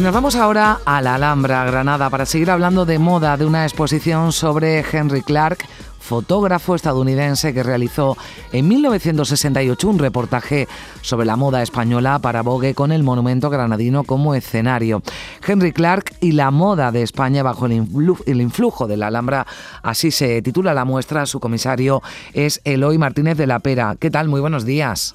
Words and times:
Nos 0.00 0.14
vamos 0.14 0.34
ahora 0.34 0.80
a 0.86 1.02
la 1.02 1.16
Alhambra, 1.16 1.62
Granada, 1.64 2.08
para 2.08 2.24
seguir 2.24 2.50
hablando 2.50 2.86
de 2.86 2.98
moda, 2.98 3.36
de 3.36 3.44
una 3.44 3.64
exposición 3.64 4.32
sobre 4.32 4.80
Henry 4.80 5.20
Clark, 5.20 5.58
fotógrafo 6.00 6.74
estadounidense 6.74 7.52
que 7.52 7.62
realizó 7.62 8.16
en 8.50 8.66
1968 8.66 9.88
un 9.88 9.98
reportaje 9.98 10.68
sobre 11.02 11.26
la 11.26 11.36
moda 11.36 11.62
española 11.62 12.18
para 12.18 12.40
Vogue 12.40 12.74
con 12.74 12.92
el 12.92 13.02
monumento 13.02 13.50
granadino 13.50 14.04
como 14.04 14.34
escenario. 14.34 15.02
Henry 15.46 15.72
Clark 15.72 16.14
y 16.20 16.32
la 16.32 16.50
moda 16.50 16.92
de 16.92 17.02
España 17.02 17.42
bajo 17.42 17.66
el, 17.66 17.86
el 18.24 18.40
influjo 18.40 18.86
de 18.88 18.96
la 18.96 19.08
Alhambra, 19.08 19.46
así 19.82 20.10
se 20.10 20.40
titula 20.40 20.72
la 20.72 20.86
muestra. 20.86 21.26
Su 21.26 21.40
comisario 21.40 22.02
es 22.32 22.62
Eloy 22.64 22.96
Martínez 22.96 23.36
de 23.36 23.46
la 23.46 23.58
Pera. 23.58 23.96
¿Qué 24.00 24.10
tal? 24.10 24.28
Muy 24.28 24.40
buenos 24.40 24.64
días. 24.64 25.14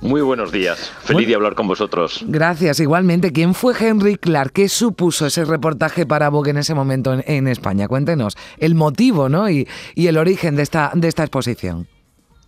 Muy 0.00 0.20
buenos 0.20 0.52
días. 0.52 0.92
Feliz 1.02 1.26
de 1.26 1.34
hablar 1.34 1.54
con 1.54 1.66
vosotros. 1.66 2.24
Gracias. 2.26 2.78
Igualmente, 2.80 3.32
¿quién 3.32 3.54
fue 3.54 3.74
Henry 3.78 4.16
Clark? 4.16 4.52
¿Qué 4.52 4.68
supuso 4.68 5.26
ese 5.26 5.44
reportaje 5.44 6.04
para 6.04 6.28
Vogue 6.28 6.50
en 6.50 6.58
ese 6.58 6.74
momento 6.74 7.18
en, 7.24 7.48
España? 7.48 7.88
Cuéntenos 7.88 8.36
el 8.58 8.74
motivo 8.74 9.28
¿no? 9.28 9.48
y, 9.48 9.66
el 9.96 10.18
origen 10.18 10.56
de 10.56 10.62
esta, 10.62 10.92
de 10.94 11.08
esta 11.08 11.22
exposición. 11.22 11.88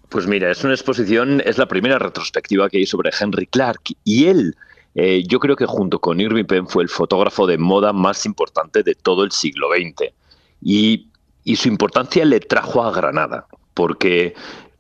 Pues 0.09 0.27
mira, 0.27 0.51
es 0.51 0.63
una 0.65 0.75
exposición, 0.75 1.43
es 1.45 1.59
la 1.59 1.67
primera 1.67 1.99
retrospectiva 1.99 2.69
que 2.69 2.79
hay 2.79 2.87
sobre 2.87 3.11
Henry 3.19 3.47
Clark 3.47 3.81
y 4.05 4.27
él, 4.27 4.55
eh, 4.95 5.25
yo 5.27 5.41
creo 5.41 5.57
que 5.57 5.67
junto 5.67 5.99
con 5.99 6.21
Irving 6.21 6.45
Penn 6.45 6.69
fue 6.69 6.83
el 6.83 6.89
fotógrafo 6.89 7.47
de 7.47 7.59
moda 7.59 7.93
más 7.93 8.25
importante 8.27 8.83
de 8.83 8.95
todo 8.95 9.25
el 9.25 9.33
siglo 9.33 9.69
XX. 9.71 10.13
Y, 10.63 11.09
y 11.43 11.57
su 11.57 11.69
importancia 11.69 12.25
le 12.25 12.41
trajo 12.41 12.83
a 12.83 12.93
Granada, 12.93 13.47
porque 13.75 14.35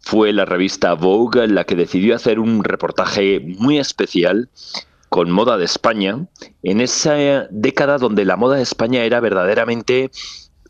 fue 0.07 0.33
la 0.33 0.45
revista 0.45 0.95
Vogue 0.95 1.49
la 1.49 1.65
que 1.65 1.75
decidió 1.75 2.15
hacer 2.15 2.39
un 2.39 2.63
reportaje 2.63 3.41
muy 3.59 3.79
especial 3.79 4.49
con 5.09 5.33
moda 5.33 5.59
de 5.59 5.65
España, 5.65 6.27
en 6.63 6.81
esa 6.81 7.49
década 7.51 7.99
donde 7.99 8.25
la 8.25 8.37
moda 8.37 8.55
de 8.55 8.63
España 8.63 9.03
era 9.03 9.19
verdaderamente 9.19 10.13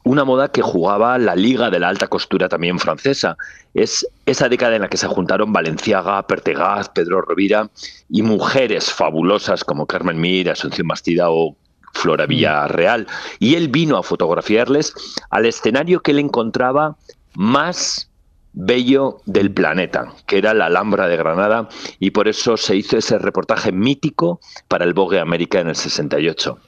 una 0.04 0.24
moda 0.24 0.48
que 0.50 0.62
jugaba 0.62 1.18
la 1.18 1.36
liga 1.36 1.68
de 1.68 1.78
la 1.78 1.90
alta 1.90 2.08
costura 2.08 2.48
también 2.48 2.78
francesa. 2.78 3.36
Es 3.74 4.08
esa 4.24 4.48
década 4.48 4.76
en 4.76 4.82
la 4.82 4.88
que 4.88 4.96
se 4.96 5.06
juntaron 5.06 5.52
Valenciaga, 5.52 6.26
Pertegaz, 6.26 6.88
Pedro 6.88 7.20
Rovira 7.20 7.68
y 8.08 8.22
mujeres 8.22 8.90
fabulosas 8.90 9.64
como 9.64 9.84
Carmen 9.84 10.18
Mir, 10.18 10.50
Asunción 10.50 10.88
Bastida 10.88 11.28
o 11.28 11.54
Flora 11.92 12.24
mm. 12.24 12.28
Villarreal. 12.28 13.06
Y 13.38 13.56
él 13.56 13.68
vino 13.68 13.98
a 13.98 14.02
fotografiarles 14.02 14.94
al 15.28 15.44
escenario 15.44 16.00
que 16.00 16.12
él 16.12 16.20
encontraba 16.20 16.96
más 17.34 18.08
bello 18.56 19.18
del 19.26 19.52
planeta, 19.52 20.14
que 20.26 20.38
era 20.38 20.54
la 20.54 20.66
Alhambra 20.66 21.06
de 21.06 21.16
Granada, 21.16 21.68
y 22.00 22.10
por 22.10 22.26
eso 22.26 22.56
se 22.56 22.74
hizo 22.74 22.96
ese 22.96 23.18
reportaje 23.18 23.70
mítico 23.70 24.40
para 24.66 24.84
el 24.84 24.94
Vogue 24.94 25.20
América 25.20 25.60
en 25.60 25.68
el 25.68 25.76
68. 25.76 26.58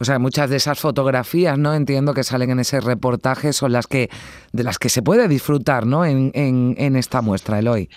O 0.00 0.04
sea, 0.04 0.18
muchas 0.18 0.50
de 0.50 0.56
esas 0.56 0.80
fotografías, 0.80 1.56
¿no? 1.56 1.74
Entiendo 1.74 2.12
que 2.12 2.24
salen 2.24 2.50
en 2.50 2.58
ese 2.58 2.80
reportaje, 2.80 3.52
son 3.52 3.72
las 3.72 3.86
que 3.86 4.10
de 4.52 4.64
las 4.64 4.78
que 4.78 4.88
se 4.88 5.00
puede 5.00 5.28
disfrutar, 5.28 5.86
¿no? 5.86 6.04
En, 6.04 6.32
en, 6.34 6.74
en 6.76 6.96
esta 6.96 7.22
muestra, 7.22 7.60
Eloy. 7.60 7.88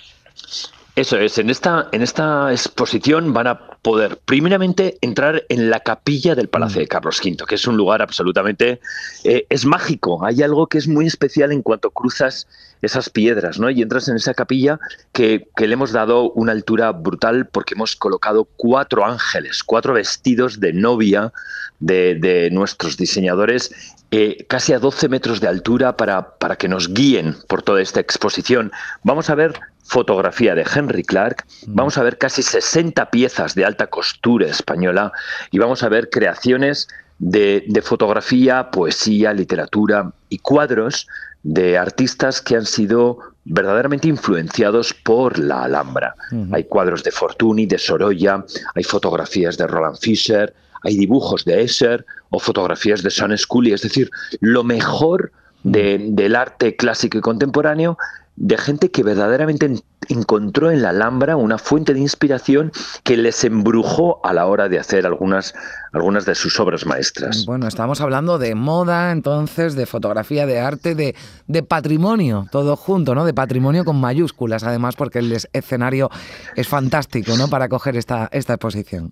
Eso 0.95 1.17
es, 1.17 1.37
en 1.39 1.49
esta, 1.49 1.89
en 1.91 2.03
esta 2.03 2.51
exposición 2.51 3.33
van 3.33 3.47
a 3.47 3.74
poder 3.85 4.17
primeramente 4.25 4.97
entrar 5.01 5.43
en 5.47 5.69
la 5.69 5.79
capilla 5.79 6.33
del 6.33 6.49
Palacio 6.49 6.79
de 6.79 6.87
mm. 6.87 6.89
Carlos 6.89 7.21
V, 7.23 7.45
que 7.47 7.53
es 7.53 7.67
un 7.67 7.77
lugar 7.77 8.01
absolutamente, 8.01 8.79
eh, 9.23 9.45
es 9.47 9.63
mágico, 9.67 10.25
hay 10.25 10.41
algo 10.41 10.65
que 10.65 10.79
es 10.79 10.87
muy 10.87 11.05
especial 11.05 11.51
en 11.51 11.61
cuanto 11.61 11.91
cruzas 11.91 12.47
esas 12.81 13.11
piedras, 13.11 13.59
¿no? 13.59 13.69
Y 13.69 13.83
entras 13.83 14.07
en 14.07 14.15
esa 14.15 14.33
capilla 14.33 14.79
que, 15.11 15.47
le 15.55 15.71
hemos 15.71 15.91
dado 15.91 16.31
una 16.31 16.51
altura 16.51 16.93
brutal 16.93 17.45
porque 17.45 17.75
hemos 17.75 17.95
colocado 17.95 18.49
cuatro 18.55 19.05
ángeles, 19.05 19.63
cuatro 19.63 19.93
vestidos 19.93 20.59
de 20.59 20.73
novia 20.73 21.31
de, 21.79 22.49
nuestros 22.51 22.97
diseñadores 22.97 23.71
eh, 24.09 24.45
casi 24.47 24.73
a 24.73 24.79
12 24.79 25.09
metros 25.09 25.41
de 25.41 25.47
altura 25.47 25.95
para, 25.95 26.37
para 26.39 26.55
que 26.55 26.67
nos 26.67 26.91
guíen 26.91 27.35
por 27.47 27.61
toda 27.61 27.83
esta 27.83 27.99
exposición. 27.99 28.71
Vamos 29.03 29.29
a 29.29 29.35
ver 29.35 29.59
fotografía 29.85 30.55
de 30.55 30.65
Henry 30.75 31.03
Clark, 31.03 31.45
mm. 31.67 31.75
vamos 31.75 31.97
a 31.97 32.03
ver 32.03 32.17
casi 32.17 32.41
60 32.41 33.09
piezas 33.11 33.55
de 33.55 33.65
alta 33.75 33.87
costura 33.87 34.47
española 34.47 35.11
y 35.51 35.59
vamos 35.59 35.83
a 35.83 35.89
ver 35.89 36.09
creaciones 36.09 36.87
de, 37.19 37.81
fotografía, 37.83 38.71
poesía, 38.71 39.33
literatura 39.33 40.11
y 40.29 40.39
cuadros 40.39 41.07
de 41.43 41.77
artistas 41.77 42.41
que 42.41 42.55
han 42.55 42.65
sido 42.65 43.19
verdaderamente 43.43 44.07
influenciados 44.07 44.93
por 44.93 45.37
la 45.37 45.63
Alhambra. 45.63 46.15
Hay 46.51 46.63
cuadros 46.63 47.03
de 47.03 47.11
Fortuny, 47.11 47.65
de 47.65 47.77
Sorolla, 47.77 48.43
hay 48.73 48.83
fotografías 48.83 49.57
de 49.57 49.67
Roland 49.67 49.97
Fischer, 49.97 50.53
hay 50.83 50.97
dibujos 50.97 51.45
de 51.45 51.61
Escher 51.61 52.05
o 52.29 52.39
fotografías 52.39 53.03
de 53.03 53.11
Son 53.11 53.37
Scully, 53.37 53.73
es 53.73 53.81
decir, 53.81 54.09
lo 54.39 54.63
mejor 54.63 55.31
mm. 55.63 55.71
del 56.15 56.35
arte 56.35 56.75
clásico 56.75 57.17
y 57.17 57.21
contemporáneo 57.21 57.97
de 58.35 58.57
gente 58.57 58.91
que 58.91 59.03
verdaderamente 59.03 59.81
encontró 60.09 60.71
en 60.71 60.81
la 60.81 60.89
Alhambra 60.89 61.35
una 61.35 61.57
fuente 61.57 61.93
de 61.93 61.99
inspiración 61.99 62.71
que 63.03 63.17
les 63.17 63.43
embrujó 63.43 64.19
a 64.25 64.33
la 64.33 64.45
hora 64.45 64.69
de 64.69 64.79
hacer 64.79 65.05
algunas, 65.05 65.55
algunas 65.93 66.25
de 66.25 66.35
sus 66.35 66.59
obras 66.59 66.85
maestras. 66.85 67.45
Bueno, 67.45 67.67
estamos 67.67 68.01
hablando 68.01 68.37
de 68.37 68.55
moda, 68.55 69.11
entonces, 69.11 69.75
de 69.75 69.85
fotografía, 69.85 70.45
de 70.45 70.59
arte, 70.59 70.95
de, 70.95 71.15
de 71.47 71.63
patrimonio, 71.63 72.47
todo 72.51 72.75
junto, 72.75 73.15
¿no? 73.15 73.25
De 73.25 73.33
patrimonio 73.33 73.85
con 73.85 73.99
mayúsculas, 73.99 74.63
además, 74.63 74.95
porque 74.95 75.19
el 75.19 75.37
escenario 75.53 76.09
es 76.55 76.67
fantástico, 76.67 77.35
¿no? 77.37 77.47
Para 77.47 77.69
coger 77.69 77.95
esta, 77.95 78.29
esta 78.31 78.53
exposición 78.53 79.11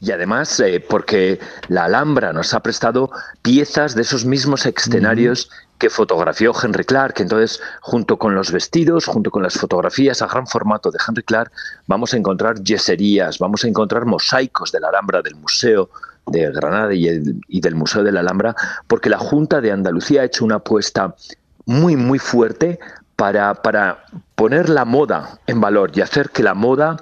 y 0.00 0.10
además 0.10 0.60
eh, 0.60 0.84
porque 0.86 1.40
la 1.68 1.84
Alhambra 1.84 2.32
nos 2.32 2.52
ha 2.54 2.60
prestado 2.60 3.10
piezas 3.42 3.94
de 3.94 4.02
esos 4.02 4.24
mismos 4.24 4.66
escenarios 4.66 5.50
que 5.78 5.90
fotografió 5.90 6.52
Henry 6.60 6.84
Clark. 6.84 7.14
Entonces, 7.18 7.60
junto 7.80 8.18
con 8.18 8.34
los 8.34 8.50
vestidos, 8.50 9.06
junto 9.06 9.30
con 9.30 9.42
las 9.42 9.54
fotografías 9.54 10.22
a 10.22 10.26
gran 10.26 10.46
formato 10.46 10.90
de 10.90 10.98
Henry 11.06 11.22
Clark, 11.22 11.50
vamos 11.86 12.14
a 12.14 12.16
encontrar 12.16 12.62
yeserías, 12.62 13.38
vamos 13.38 13.64
a 13.64 13.68
encontrar 13.68 14.04
mosaicos 14.04 14.72
de 14.72 14.80
la 14.80 14.88
Alhambra 14.88 15.22
del 15.22 15.36
Museo 15.36 15.90
de 16.26 16.50
Granada 16.50 16.92
y, 16.92 17.60
del 17.60 17.74
Museo 17.74 18.02
de 18.02 18.12
la 18.12 18.20
Alhambra, 18.20 18.54
porque 18.88 19.08
la 19.08 19.18
Junta 19.18 19.60
de 19.60 19.70
Andalucía 19.70 20.22
ha 20.22 20.24
hecho 20.24 20.44
una 20.44 20.56
apuesta 20.56 21.14
muy, 21.66 21.96
muy 21.96 22.18
fuerte 22.18 22.78
para, 23.14 23.54
para 23.54 24.04
poner 24.34 24.68
la 24.68 24.84
moda 24.84 25.38
en 25.46 25.60
valor 25.60 25.92
y 25.94 26.00
hacer 26.00 26.30
que 26.30 26.42
la 26.42 26.54
moda 26.54 26.96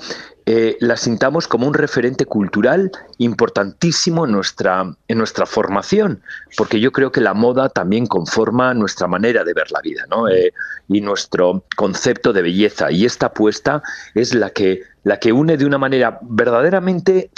eh, 0.47 0.77
la 0.81 0.99
sintamos 0.99 1.49
como 1.49 1.67
un 1.67 1.73
referente 1.73 2.27
cultural 2.27 2.93
importantísimo 3.17 4.27
en 4.27 4.33
nuestra, 4.33 4.95
en 5.09 5.19
nuestra 5.19 5.47
formación, 5.47 6.21
porque 6.59 6.81
yo 6.81 6.93
creo 6.93 7.11
que 7.13 7.23
la 7.23 7.33
moda 7.33 7.71
también 7.71 8.07
conforma 8.07 8.75
nuestra 8.75 9.07
manera 9.07 9.43
de 9.43 9.55
ver 9.55 9.71
la 9.73 9.81
vida 9.81 10.05
eh, 10.31 10.53
y 10.89 11.01
nuestro 11.01 11.65
concepto 11.77 12.35
de 12.35 12.43
belleza. 12.43 12.91
Y 12.91 13.07
esta 13.07 13.27
apuesta 13.27 13.83
es 14.15 14.35
la 14.35 14.51
que, 14.51 14.83
la 15.03 15.19
que 15.19 15.33
une 15.33 15.57
de 15.57 15.65
una 15.65 15.79
manera 15.79 16.19
verdaderamente 16.23 17.31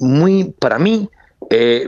muy, 0.00 0.52
para 0.58 0.80
mí, 0.80 1.08
eh, 1.50 1.86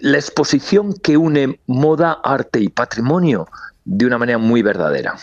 la 0.00 0.16
exposición 0.16 0.94
que 0.94 1.18
une 1.18 1.60
moda, 1.66 2.18
arte 2.24 2.60
y 2.60 2.70
patrimonio 2.70 3.46
de 3.84 4.06
una 4.06 4.16
manera 4.16 4.38
muy 4.38 4.62
verdadera. 4.62 5.16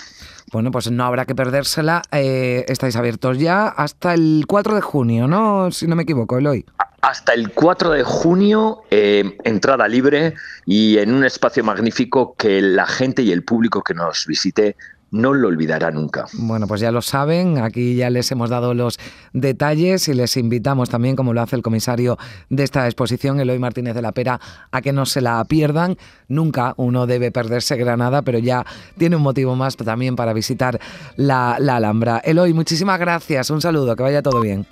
Bueno, 0.51 0.71
pues 0.71 0.89
no 0.89 1.03
habrá 1.03 1.25
que 1.25 1.35
perdérsela. 1.35 2.01
Eh, 2.11 2.65
estáis 2.67 2.95
abiertos 2.95 3.37
ya 3.37 3.67
hasta 3.67 4.13
el 4.13 4.45
4 4.47 4.75
de 4.75 4.81
junio, 4.81 5.27
¿no? 5.27 5.71
Si 5.71 5.87
no 5.87 5.95
me 5.95 6.03
equivoco, 6.03 6.37
Eloy. 6.37 6.65
Hasta 7.01 7.33
el 7.33 7.51
4 7.51 7.91
de 7.91 8.03
junio, 8.03 8.81
eh, 8.91 9.37
entrada 9.43 9.87
libre 9.87 10.33
y 10.65 10.97
en 10.97 11.13
un 11.13 11.23
espacio 11.23 11.63
magnífico 11.63 12.35
que 12.35 12.61
la 12.61 12.87
gente 12.87 13.21
y 13.21 13.31
el 13.31 13.43
público 13.43 13.83
que 13.83 13.93
nos 13.93 14.25
visite 14.25 14.75
no 15.11 15.33
lo 15.33 15.47
olvidará 15.47 15.91
nunca. 15.91 16.25
Bueno, 16.33 16.67
pues 16.67 16.81
ya 16.81 16.91
lo 16.91 17.01
saben, 17.01 17.57
aquí 17.57 17.95
ya 17.95 18.09
les 18.09 18.31
hemos 18.31 18.49
dado 18.49 18.73
los 18.73 18.99
detalles 19.33 20.07
y 20.07 20.13
les 20.13 20.37
invitamos 20.37 20.89
también, 20.89 21.15
como 21.15 21.33
lo 21.33 21.41
hace 21.41 21.55
el 21.55 21.61
comisario 21.61 22.17
de 22.49 22.63
esta 22.63 22.85
exposición, 22.85 23.39
Eloy 23.39 23.59
Martínez 23.59 23.95
de 23.95 24.01
la 24.01 24.11
Pera, 24.11 24.39
a 24.71 24.81
que 24.81 24.93
no 24.93 25.05
se 25.05 25.21
la 25.21 25.43
pierdan. 25.45 25.97
Nunca 26.27 26.73
uno 26.77 27.07
debe 27.07 27.31
perderse 27.31 27.75
Granada, 27.75 28.21
pero 28.21 28.39
ya 28.39 28.65
tiene 28.97 29.15
un 29.15 29.21
motivo 29.21 29.55
más 29.55 29.75
también 29.75 30.15
para 30.15 30.33
visitar 30.33 30.79
la, 31.15 31.53
Alhambra. 31.53 32.19
Eloy, 32.19 32.53
muchísimas 32.53 32.99
gracias, 32.99 33.49
un 33.49 33.61
saludo, 33.61 33.95
que 33.95 34.03
vaya 34.03 34.21
todo 34.21 34.41
bien. 34.41 34.65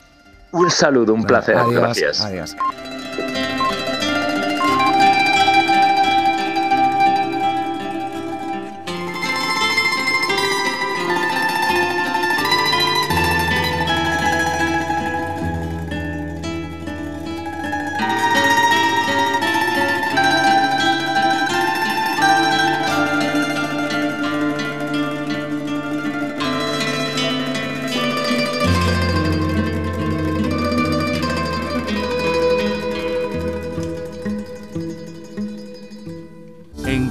Un 0.52 0.70
saludo, 0.70 1.14
un 1.14 1.24
placer, 1.24 1.58
gracias. 1.72 2.22
Adiós. 2.22 2.56